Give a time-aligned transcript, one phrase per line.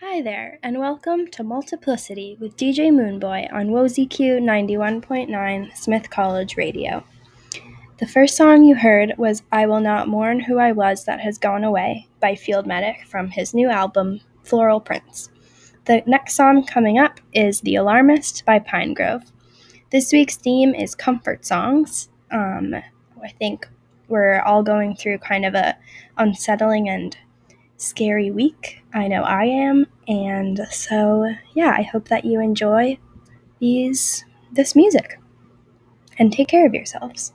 [0.00, 7.02] Hi there, and welcome to Multiplicity with DJ Moonboy on WOZQ 91.9 Smith College Radio.
[7.98, 11.38] The first song you heard was I Will Not Mourn Who I Was That Has
[11.38, 15.30] Gone Away by Field Medic from his new album, Floral Prince.
[15.86, 19.32] The next song coming up is The Alarmist by Pinegrove.
[19.88, 22.10] This week's theme is comfort songs.
[22.30, 23.66] Um, I think
[24.08, 25.74] we're all going through kind of a
[26.18, 27.16] unsettling and
[27.76, 28.82] scary week.
[28.94, 29.86] I know I am.
[30.08, 32.98] And so, yeah, I hope that you enjoy
[33.58, 35.18] these this music
[36.18, 37.32] and take care of yourselves.